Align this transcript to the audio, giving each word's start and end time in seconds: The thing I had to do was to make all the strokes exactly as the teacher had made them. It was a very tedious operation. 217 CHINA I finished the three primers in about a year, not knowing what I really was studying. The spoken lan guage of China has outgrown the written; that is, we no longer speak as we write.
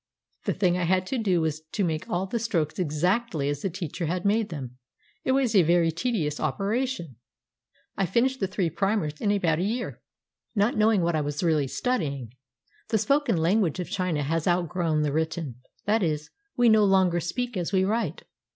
The 0.45 0.53
thing 0.53 0.79
I 0.79 0.85
had 0.85 1.05
to 1.05 1.19
do 1.19 1.41
was 1.41 1.61
to 1.73 1.83
make 1.83 2.09
all 2.09 2.25
the 2.25 2.39
strokes 2.39 2.79
exactly 2.79 3.49
as 3.49 3.61
the 3.61 3.69
teacher 3.69 4.07
had 4.07 4.25
made 4.25 4.49
them. 4.49 4.79
It 5.23 5.33
was 5.33 5.53
a 5.55 5.61
very 5.61 5.91
tedious 5.91 6.39
operation. 6.39 7.17
217 7.97 7.97
CHINA 7.99 8.09
I 8.09 8.11
finished 8.11 8.39
the 8.39 8.47
three 8.47 8.69
primers 8.71 9.21
in 9.21 9.29
about 9.31 9.59
a 9.59 9.63
year, 9.63 10.01
not 10.55 10.75
knowing 10.75 11.03
what 11.03 11.15
I 11.15 11.19
really 11.19 11.65
was 11.65 11.77
studying. 11.77 12.33
The 12.87 12.97
spoken 12.97 13.37
lan 13.37 13.61
guage 13.61 13.79
of 13.79 13.91
China 13.91 14.23
has 14.23 14.47
outgrown 14.47 15.03
the 15.03 15.11
written; 15.13 15.61
that 15.85 16.01
is, 16.01 16.31
we 16.57 16.67
no 16.67 16.83
longer 16.83 17.19
speak 17.19 17.55
as 17.55 17.71
we 17.71 17.83
write. 17.83 18.23